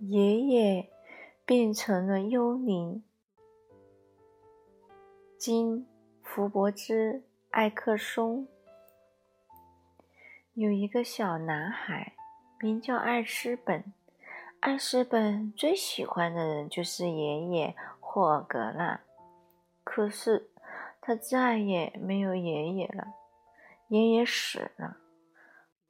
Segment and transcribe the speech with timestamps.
[0.00, 0.90] 爷爷
[1.46, 3.02] 变成了幽灵。
[5.38, 5.86] 金
[6.22, 8.46] 福伯兹艾克松
[10.52, 12.12] 有一个小男孩，
[12.60, 13.92] 名叫艾斯本。
[14.60, 19.00] 艾斯本最喜欢的人就是爷爷霍尔格纳。
[19.82, 20.50] 可是
[21.00, 23.14] 他再也没有爷爷了，
[23.88, 24.98] 爷爷死了。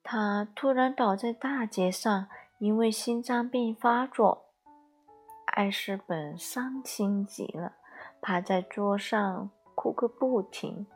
[0.04, 2.28] 他突然倒在大街上。
[2.58, 4.46] 因为心脏病发作，
[5.46, 7.76] 艾斯本伤心极了，
[8.20, 10.86] 趴在桌上哭个不停。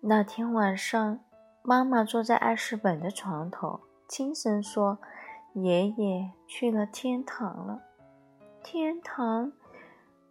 [0.00, 1.20] 那天晚上，
[1.62, 4.98] 妈妈坐在艾斯本的床头，轻声说
[5.54, 7.80] ：“爷爷去了天堂了。”
[8.64, 9.52] 天堂，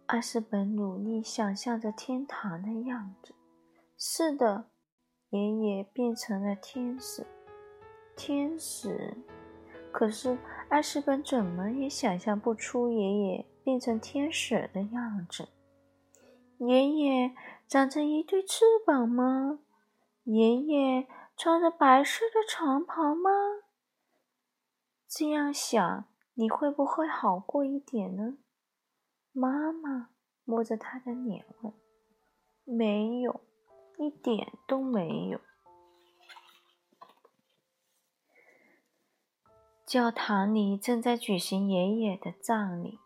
[0.06, 3.34] 艾斯本努力想象着天堂的样子。
[3.96, 4.66] 是的，
[5.30, 7.26] 爷爷变成了天使。
[8.16, 9.16] 天使，
[9.90, 15.48] 可是艾斯本怎么也想象不出爷爷变成天使的样子。
[16.58, 17.34] 爷爷
[17.66, 19.60] 长着一对翅膀吗？
[20.24, 23.30] 爷爷穿着白色的长袍吗？
[25.08, 26.04] 这样想，
[26.34, 28.38] 你会不会好过一点呢？
[29.32, 30.10] 妈妈
[30.44, 31.72] 摸着他的脸问
[32.64, 33.40] ：“没有，
[33.98, 35.40] 一点都没有。”
[39.92, 42.98] 教堂里正在举行爷爷的葬礼。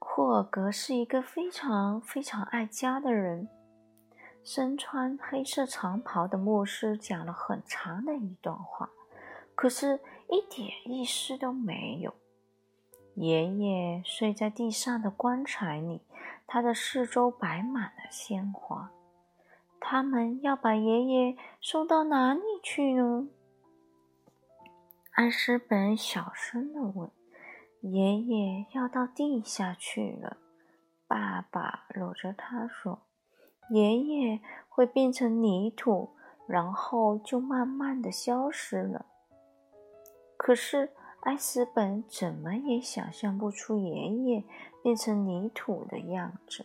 [0.00, 3.48] 霍尔格是一个非常非常爱家的人。
[4.42, 8.90] 身穿黑色长袍的牧师讲了很长的一段话，
[9.54, 12.12] 可是一点意思都没有。
[13.14, 16.00] 爷爷睡在地上的棺材里，
[16.44, 18.90] 他的四周摆满了鲜花。
[19.78, 23.28] 他们要把爷爷送到哪里去呢？
[25.12, 27.10] 艾斯本小声地问
[27.82, 30.38] ：“爷爷要到地下去了。”
[31.06, 33.02] 爸爸搂着他说
[33.68, 34.40] ：“爷爷
[34.70, 39.04] 会变成泥土，然后就慢慢的消失了。”
[40.38, 40.90] 可是
[41.20, 44.42] 艾斯本怎么也想象不出爷爷
[44.82, 46.64] 变成泥土的样子。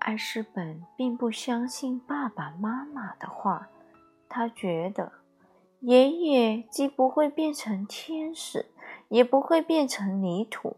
[0.00, 3.68] 艾斯本并不相信爸爸妈妈的话，
[4.28, 5.12] 他觉得。
[5.80, 8.66] 爷爷既不会变成天使，
[9.08, 10.76] 也不会变成泥土。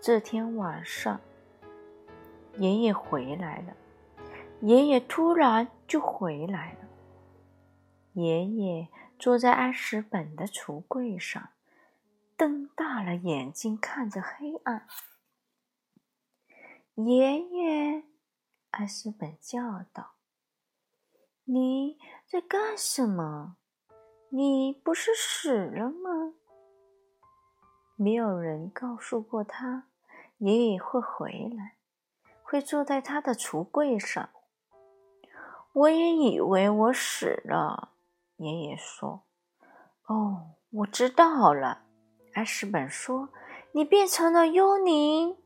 [0.00, 1.20] 这天晚上，
[2.56, 3.76] 爷爷回来了。
[4.62, 6.88] 爷爷突然就回来了。
[8.14, 8.88] 爷爷
[9.18, 11.50] 坐在艾斯本的橱柜上，
[12.38, 14.86] 瞪大了眼睛看着黑暗。
[16.94, 18.04] 爷爷，
[18.70, 20.15] 艾斯本叫道。
[21.48, 21.96] 你
[22.26, 23.56] 在干什么？
[24.30, 26.34] 你不是死了吗？
[27.94, 29.86] 没有人告诉过他，
[30.38, 31.76] 爷爷会回来，
[32.42, 34.28] 会坐在他的橱柜上。
[35.72, 37.92] 我也以为我死了。
[38.38, 39.22] 爷爷说
[40.08, 41.84] ：“哦，我知道了。”
[42.34, 43.28] 艾斯本说
[43.70, 45.36] ：“你变成了幽灵。”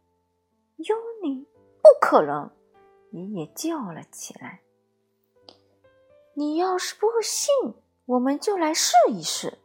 [0.78, 1.46] 幽灵？
[1.82, 2.50] 不可能！
[3.10, 4.62] 爷爷叫了起来。
[6.40, 7.74] 你要是不信，
[8.06, 9.58] 我们就来试一试。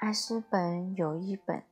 [0.00, 1.64] 艾斯本有一本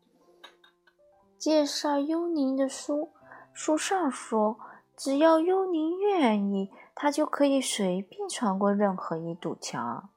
[1.37, 3.11] 介绍幽灵的书，
[3.53, 4.59] 书上说，
[4.97, 10.09] 只要幽灵愿意，他就可以随便穿过任何一堵墙。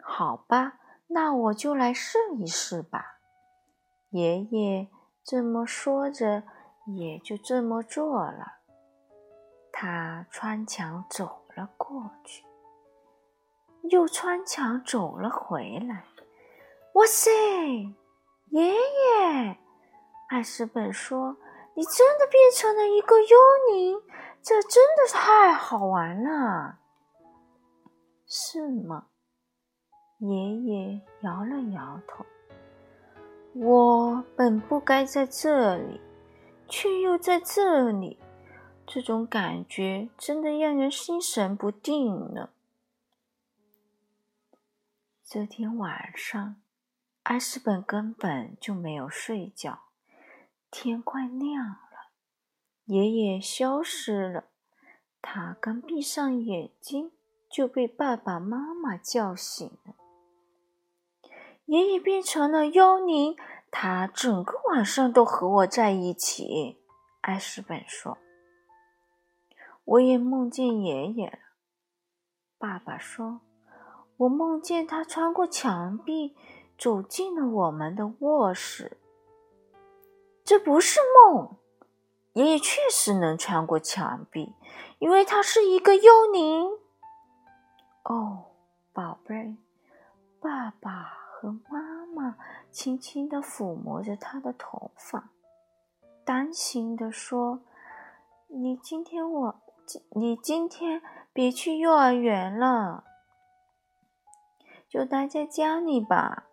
[0.00, 0.78] 好吧，
[1.08, 3.18] 那我就来试一试吧。
[4.10, 4.88] 爷爷
[5.24, 6.44] 这么说着，
[6.86, 8.58] 也就这么做了。
[9.72, 12.44] 他穿墙走了过去。
[13.90, 16.04] 又穿墙走了回来。
[16.94, 17.30] 哇塞，
[18.50, 19.58] 爷爷！
[20.28, 21.36] 艾斯本说
[21.74, 23.36] ：“你真的变成了一个幽
[23.72, 24.00] 灵，
[24.42, 26.78] 这真的是太好玩了，
[28.26, 29.06] 是吗？”
[30.20, 32.24] 爷爷摇了摇头。
[33.54, 36.00] 我本不该在这里，
[36.68, 38.18] 却又在这里，
[38.86, 42.48] 这种感觉真的让人心神不定呢。
[45.26, 46.60] 这天晚上，
[47.22, 49.84] 艾斯本根本就没有睡觉。
[50.70, 52.12] 天快亮了，
[52.84, 54.44] 爷爷消失了。
[55.22, 57.12] 他刚闭上眼睛，
[57.50, 59.94] 就被爸爸妈妈叫醒了。
[61.64, 63.34] 爷爷变成了幽灵，
[63.70, 66.82] 他整个晚上都和我在一起。
[67.22, 68.18] 艾斯本说
[69.84, 71.38] ：“我也梦见爷爷了。”
[72.58, 73.40] 爸爸说。
[74.16, 76.36] 我梦见他穿过墙壁，
[76.78, 78.98] 走进了我们的卧室。
[80.44, 81.56] 这不是梦，
[82.34, 84.54] 爷爷确实能穿过墙壁，
[84.98, 86.70] 因为他是一个幽灵。
[88.04, 88.44] 哦，
[88.92, 89.56] 宝贝，
[90.40, 92.36] 爸爸和妈妈
[92.70, 95.30] 轻轻地抚摸着他的头发，
[96.24, 97.60] 担心地说
[98.48, 99.60] ：“你今天我，
[100.10, 101.02] 你今天
[101.32, 103.04] 别去幼儿园了，
[104.94, 106.44] 就待在家里吧。”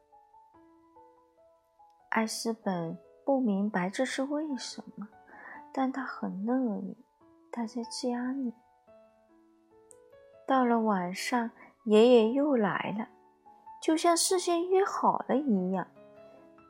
[2.10, 2.98] 艾斯本。
[3.24, 5.08] 不明白这是为什么，
[5.72, 6.98] 但他很乐意
[7.52, 8.52] 待在家里。
[10.48, 11.52] 到了晚上，
[11.86, 13.08] 爷爷又来了，
[13.80, 15.86] 就像事先约好了一样。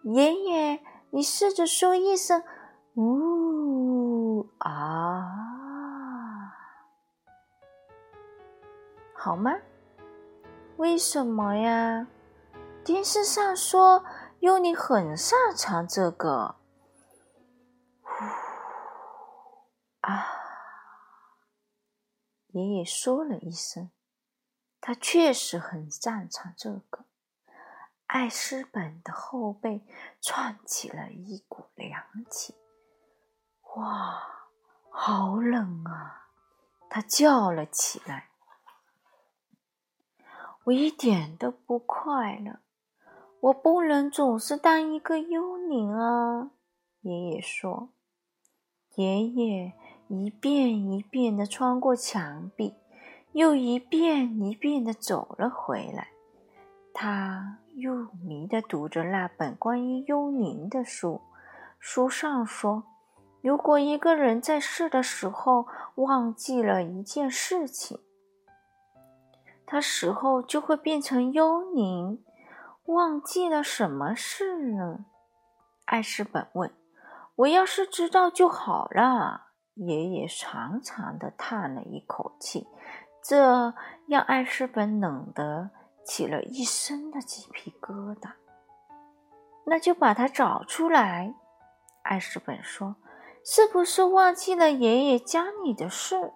[0.03, 2.43] 爷爷，你试着说一声
[2.95, 5.31] “呜啊”，
[9.15, 9.53] 好吗？
[10.81, 12.07] 为什么呀？
[12.83, 14.03] 电视上说。
[14.39, 16.55] 幽灵很擅长这个，
[19.99, 20.25] 啊！
[22.47, 23.91] 爷爷说了一声，
[24.79, 27.05] 他确实很擅长这个。
[28.07, 29.85] 艾斯本的后背
[30.19, 32.01] 窜起了一股凉
[32.31, 32.55] 气，
[33.75, 34.23] 哇，
[34.89, 36.29] 好冷啊！
[36.89, 38.30] 他叫了起来。
[40.65, 42.59] 我一点都不快乐。
[43.39, 46.51] 我不能总是当一个幽灵啊！
[47.01, 47.89] 爷爷说。
[48.95, 49.73] 爷爷
[50.09, 52.75] 一遍一遍地穿过墙壁，
[53.31, 56.09] 又一遍一遍地走了回来。
[56.93, 61.21] 他入迷地读着那本关于幽灵的书。
[61.79, 62.83] 书上说，
[63.41, 65.65] 如果一个人在世的时候
[65.95, 67.97] 忘记了一件事情，
[69.71, 72.21] 他死后就会变成幽灵。
[72.87, 75.05] 忘记了什么事呢？
[75.85, 76.73] 艾斯本问。
[77.37, 79.47] 我要是知道就好了。
[79.75, 82.67] 爷爷长长的叹了一口气，
[83.23, 83.73] 这
[84.09, 85.69] 让艾斯本冷得
[86.03, 88.31] 起了一身的鸡皮疙瘩。
[89.65, 91.33] 那就把它找出来。
[92.03, 92.97] 艾斯本说
[93.45, 96.33] ：“是不是忘记了爷爷家里的事？”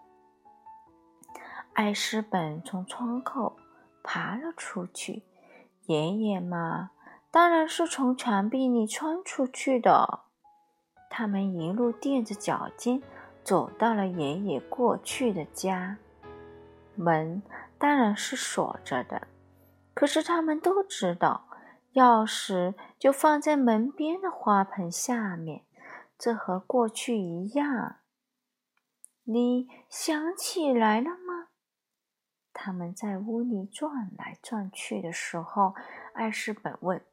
[1.75, 3.57] 艾斯本从窗口
[4.01, 5.23] 爬了出去。
[5.87, 6.91] 爷爷嘛，
[7.29, 10.21] 当然是从墙壁里穿出去的。
[11.09, 13.03] 他们一路垫着脚尖，
[13.43, 15.97] 走到了爷爷过去的家。
[16.95, 17.43] 门
[17.77, 19.27] 当然是锁着的，
[19.93, 21.49] 可是他们都知道，
[21.93, 25.65] 钥匙就放在门边的花盆下面。
[26.17, 27.97] 这和过去一样。
[29.25, 31.24] 你想起来了？
[32.57, 35.75] 他们在屋里转来转去的时候，
[36.13, 37.05] 艾斯本问：“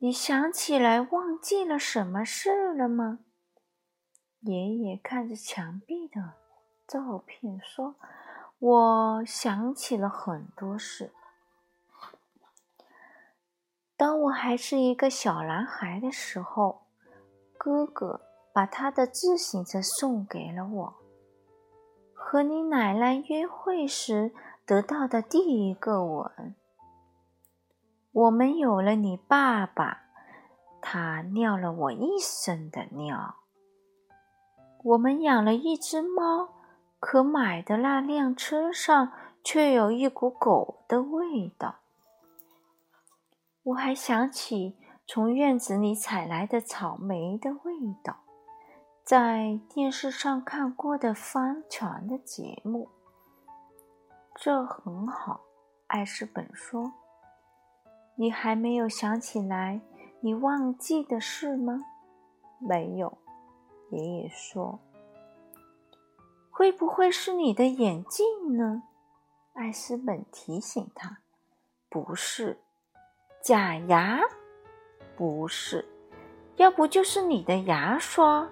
[0.00, 3.18] 你想起来忘记了什么事了吗？”
[4.40, 6.32] 爷爷看着墙壁的
[6.86, 7.96] 照片说
[8.58, 11.12] ：“我想起了很多事。
[13.96, 16.86] 当我还是一个小男孩的时候，
[17.58, 18.22] 哥哥
[18.54, 20.94] 把他的自行车送给了我。”
[22.30, 24.34] 和你奶奶约会时
[24.66, 26.54] 得到的第一个吻。
[28.12, 30.02] 我们有了你爸爸，
[30.82, 33.36] 他尿了我一身的尿。
[34.84, 36.50] 我们养了一只猫，
[37.00, 39.10] 可买的那辆车上
[39.42, 41.76] 却有一股狗的味道。
[43.62, 47.72] 我还想起从院子里采来的草莓的味
[48.04, 48.27] 道。
[49.08, 52.90] 在电视上看过的帆船的节目，
[54.34, 55.40] 这很好。
[55.86, 56.92] 艾斯本说
[58.16, 59.80] ：“你还没有想起来
[60.20, 61.82] 你忘记的事吗
[62.60, 63.16] ？”“没有。”
[63.90, 64.78] 爷爷说。
[66.52, 68.82] “会不会是你的眼镜呢？”
[69.56, 71.20] 艾斯本提醒他。
[71.88, 72.58] “不是。
[73.40, 74.20] ”“假牙
[75.16, 75.88] ？”“不是。
[76.56, 78.46] ”“要不就是你的牙刷？”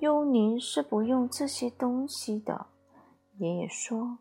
[0.00, 2.68] 幽灵是不用这些东西的，
[3.36, 4.18] 爷爷说。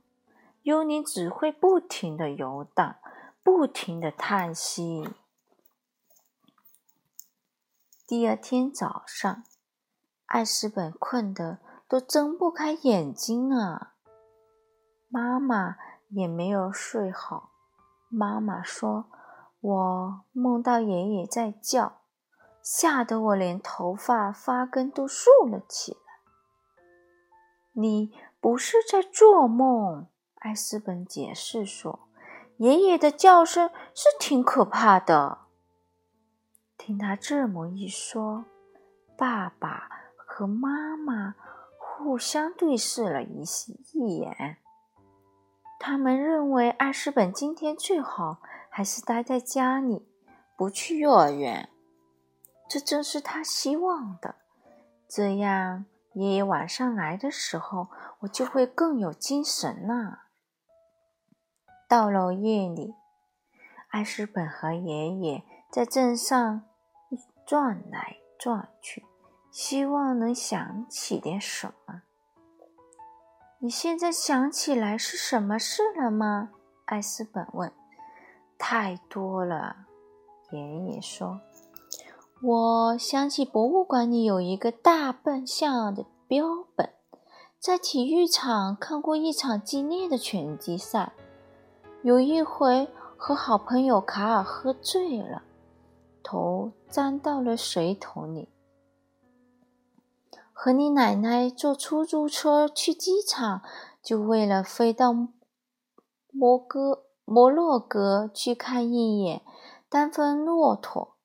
[0.63, 2.97] 幽灵只会不停的游荡，
[3.41, 5.09] 不停的叹息。
[8.05, 9.43] 第二天早上，
[10.25, 13.93] 艾斯本困得都睁不开眼睛啊。
[15.07, 15.77] 妈妈
[16.09, 17.53] 也没有睡好。
[18.09, 19.05] 妈妈说
[19.61, 21.98] ：“我梦到爷爷在叫。”
[22.71, 25.99] 吓得我连头发发根都竖了起来。
[27.73, 32.07] 你不是在做梦，艾斯本解释说，
[32.57, 35.39] 爷爷的叫声是挺可怕的。
[36.77, 38.45] 听他这么一说，
[39.17, 41.33] 爸爸和妈妈
[41.75, 43.43] 互相对视了一
[43.93, 44.57] 一眼。
[45.79, 48.37] 他们认为艾斯本今天最好
[48.69, 50.07] 还是待在家里，
[50.55, 51.67] 不去幼儿园。
[52.69, 54.35] 这正是他希望的。
[55.07, 57.87] 这样，爷爷晚上来的时候，
[58.19, 60.25] 我就会更有精神了。
[61.87, 62.93] 到了夜里，
[63.89, 66.63] 艾斯本和爷爷在镇上
[67.47, 69.03] 转来转去，
[69.51, 72.03] 希望能想起点什么。
[73.61, 76.51] 你现在想起来是什么事了吗？
[76.85, 77.73] 艾斯本问。
[78.59, 79.87] 太多了，
[80.51, 81.41] 爷爷说。
[82.41, 86.93] 我想起博物馆里有一个大笨象的标本，
[87.59, 91.11] 在体育场看过一场激烈的拳击赛。
[92.01, 95.41] 有一回和好朋友卡尔喝醉了，
[96.23, 98.47] 头沾到了水桶里。
[100.53, 103.61] 和你奶奶坐出租车去机场，
[104.01, 105.13] 就为了飞到
[106.31, 109.41] 摩哥摩洛哥去看一眼
[109.89, 111.17] 丹峰骆驼。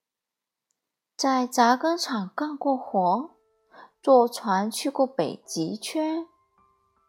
[1.17, 3.31] 在轧钢厂干过活，
[4.03, 6.27] 坐船去过北极圈，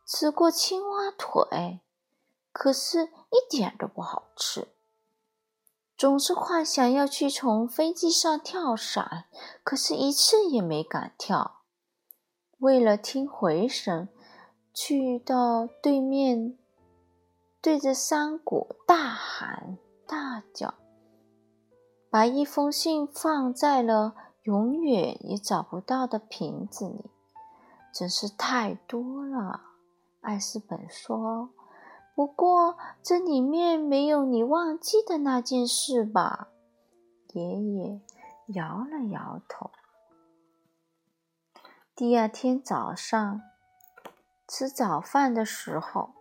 [0.06, 1.82] 吃过青蛙腿，
[2.52, 4.68] 可是一点都不好吃。
[5.98, 9.26] 总是幻想要去从飞机上跳伞，
[9.64, 11.62] 可是一次也没敢跳。
[12.60, 14.08] 为了听回声，
[14.74, 16.58] 去到对面，
[17.60, 20.76] 对着山谷大喊大叫，
[22.16, 27.12] 把一封信放在了永远也找不到的瓶子里，
[27.94, 29.60] 真是太多了。
[30.22, 31.50] 艾斯本说
[32.16, 36.48] ：“不过这里面没有你忘记的那件事吧？”
[37.36, 38.00] 爷爷
[38.48, 39.72] 摇了摇头。
[41.94, 43.42] 第二天早上
[44.48, 46.12] 吃早饭的时候，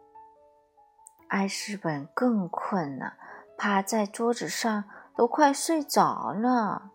[1.28, 3.14] 艾斯本更困了，
[3.56, 4.82] 趴在桌子上
[5.16, 6.90] 都快睡着了。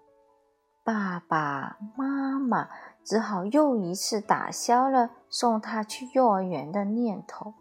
[0.84, 2.70] 爸爸妈妈
[3.04, 7.54] 只好又一次打消了送他去幼儿园的念头。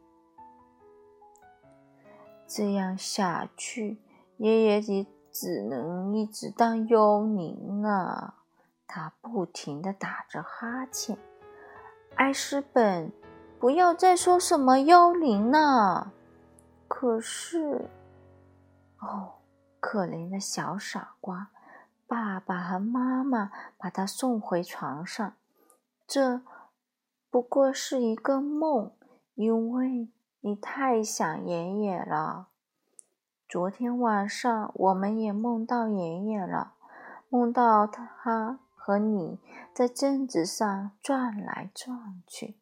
[2.47, 4.00] 这样下去，
[4.38, 8.35] 爷爷也只能一直当幽灵了。
[8.87, 11.19] 他不停地打着哈欠。
[12.15, 13.12] 艾斯本，
[13.61, 16.12] 不要再说什么幽灵了。
[16.88, 17.91] 可是，
[19.00, 19.35] 哦，
[19.80, 21.50] 可怜的小傻瓜！
[22.06, 25.35] 爸爸和妈妈把他送回床上。
[26.06, 26.42] 这
[27.30, 28.92] 不过是一个梦，
[29.35, 30.08] 因为
[30.40, 32.49] 你太想爷爷了。
[33.49, 36.75] 昨天晚上我们也梦到爷爷了，
[37.28, 38.61] 梦到他。
[38.80, 39.38] 和你
[39.75, 42.58] 在镇子上转来转去，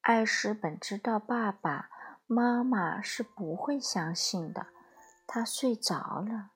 [0.00, 1.88] 艾斯本知道爸爸
[2.26, 4.66] 妈妈是不会相信的。
[5.26, 6.50] 他睡着了。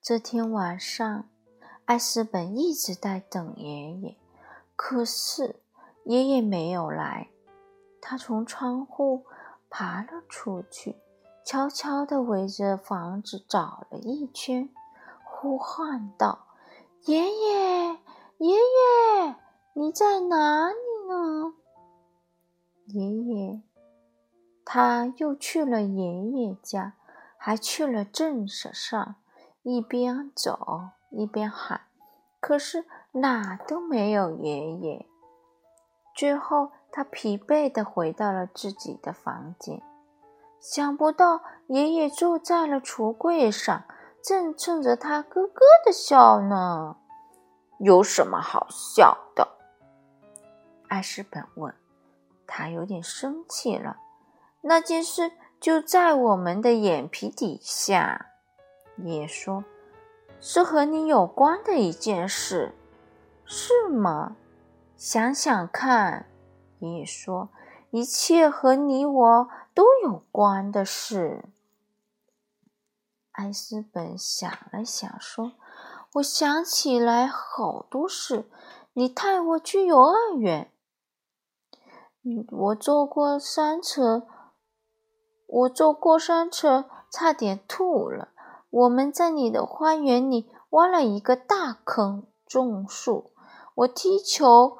[0.00, 1.28] 这天晚上，
[1.84, 4.16] 艾斯本一直在等爷爷，
[4.76, 5.60] 可是
[6.04, 7.28] 爷爷没有来。
[8.00, 9.26] 他从窗户
[9.68, 10.96] 爬了出去，
[11.44, 14.70] 悄悄地围着房子找了一圈，
[15.22, 16.46] 呼唤道。
[17.04, 17.98] 爷爷，
[18.38, 19.36] 爷爷，
[19.74, 20.74] 你在哪里
[21.08, 21.54] 呢？
[22.86, 23.62] 爷爷，
[24.72, 26.92] 他又去了爷爷家，
[27.36, 29.16] 还去了镇子上，
[29.64, 31.80] 一边走一边喊，
[32.38, 35.06] 可是哪都没有爷爷。
[36.14, 39.82] 最后，他疲惫的回到了自己的房间，
[40.60, 43.82] 想不到爷爷坐在了橱柜上。
[44.22, 46.96] 正冲着他咯咯的笑呢，
[47.80, 49.48] 有什么好笑的？
[50.86, 51.74] 艾斯本问。
[52.46, 53.96] 他有点生气了。
[54.62, 58.26] 那件事就在我们的眼皮底下。
[58.96, 59.64] 爷爷说
[60.40, 62.74] ：“是和你有关的一件事，
[63.44, 64.36] 是吗？”
[64.96, 66.26] 想想看，
[66.78, 67.48] 爷爷说
[67.90, 71.44] ：“一切和你我都有关的事。”
[73.32, 75.52] 艾斯本想了想，说
[76.14, 78.50] ：“我想起来好多事。
[78.92, 80.70] 你带我去幼儿园，
[82.50, 84.26] 我坐过山车，
[85.52, 88.28] 我坐过山车，差点吐了。
[88.70, 93.32] 我们在你的花园里挖了一个大坑，种树。
[93.74, 94.78] 我踢球，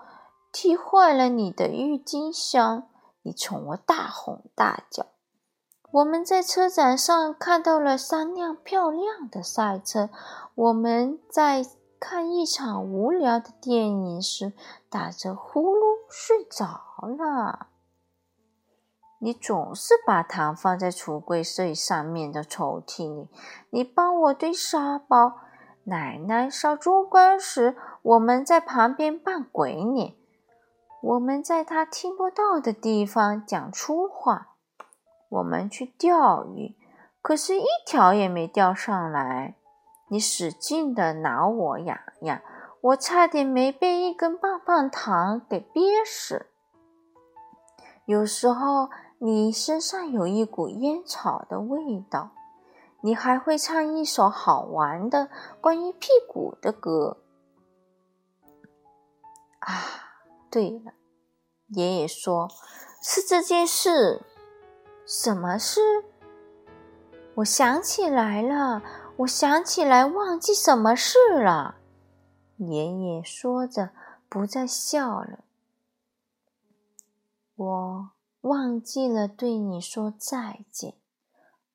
[0.53, 2.89] 踢坏了你的郁金香，
[3.23, 5.07] 你冲我大吼大叫。
[5.91, 10.09] 我们在车展上看到了三辆漂亮的赛车。
[10.55, 11.67] 我们在
[11.99, 14.53] 看一场无聊的电影时，
[14.89, 16.67] 打着呼噜睡着
[17.19, 17.70] 了。
[19.23, 23.29] 你总是把糖放在橱柜最上面的抽屉里。
[23.69, 25.41] 你帮我堆沙包。
[25.85, 30.15] 奶奶烧猪肝时，我们在旁边扮鬼脸。
[31.03, 34.49] 我们在她听不到的地方讲粗话。
[35.29, 36.77] 我们去钓鱼，
[37.23, 39.57] 可是一条也没钓上来。
[40.09, 42.41] 你使劲的挠我痒痒，
[42.81, 46.47] 我差点没被一根棒棒糖给憋死。
[48.05, 48.91] 有时候
[49.23, 52.31] 你身上有一股烟草的味道。
[53.03, 57.19] 你还会唱一首好玩的关于屁股的歌。
[59.61, 59.73] 啊，
[60.51, 60.93] 对了，
[61.69, 62.49] 爷爷说
[63.03, 64.23] 是这件事。
[65.07, 65.81] 什么事？
[67.37, 68.83] 我想起来了，
[69.19, 71.77] 我想起来，忘记什么事了。
[72.57, 73.91] 爷爷说着，
[74.29, 75.45] 不再笑了。
[77.57, 78.11] 我
[78.43, 80.95] 忘记了对你说再见，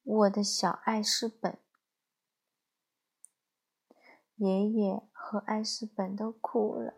[0.03, 1.59] 我的小艾斯本。
[4.37, 6.93] 爷爷和艾斯本都哭了。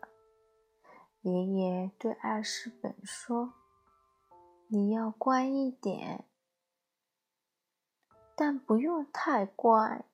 [1.20, 3.52] 爷爷对艾斯本说
[4.68, 6.24] ：“你要乖一点。”
[8.34, 10.06] 但不用太乖。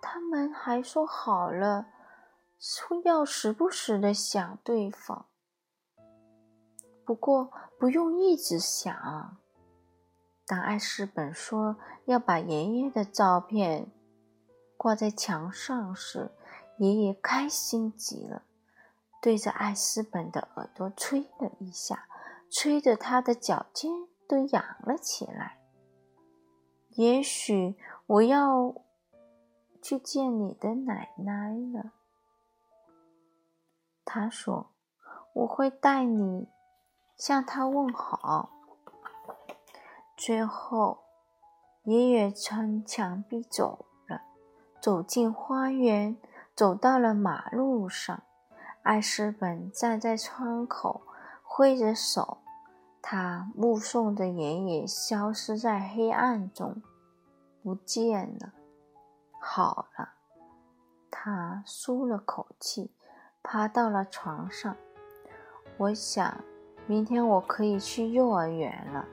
[0.00, 1.88] 他们还说好了，
[2.60, 5.28] 说要时不时的想对方。
[7.06, 9.38] 不过不用一直想。
[10.44, 13.90] 当艾斯本说要把爷爷的照片
[14.76, 16.32] 挂在墙上时，
[16.78, 18.42] 爷爷开心极了，
[19.22, 22.08] 对着艾斯本的耳朵吹了一下，
[22.50, 23.90] 吹得他的脚尖
[24.28, 25.58] 都痒了起来。
[26.90, 28.74] 也许我要
[29.80, 31.92] 去见你的奶奶了。
[34.04, 34.70] 他说
[35.34, 36.48] ：“我会带你
[37.16, 38.50] 向他问好。”
[40.16, 41.04] 最后，
[41.84, 44.22] 爷爷穿墙壁走了，
[44.80, 46.16] 走进花园，
[46.54, 48.22] 走到了马路上。
[48.82, 51.02] 艾斯本站在窗口，
[51.42, 52.38] 挥着手。
[53.02, 56.82] 他目送着爷爷消失在黑暗中，
[57.62, 58.52] 不见了。
[59.40, 60.14] 好了，
[61.10, 62.90] 他舒了口气，
[63.42, 64.76] 爬到了床上。
[65.76, 66.42] 我想，
[66.88, 69.04] 明天我可以去幼儿园了。